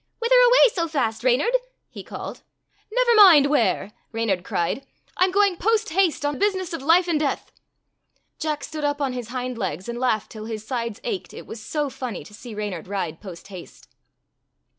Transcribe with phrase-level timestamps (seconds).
[0.17, 1.55] "Whither away so fast, Reynard?"
[1.87, 2.41] he called.
[2.91, 4.83] "Never mind where," Reynard cried."
[5.17, 7.51] I 'm going post haste on business of life and death."
[8.39, 11.61] Jack stood up on his hind legs, and laughed till his sides ached, it was
[11.61, 13.89] so funny *to see Reynard ride post haste.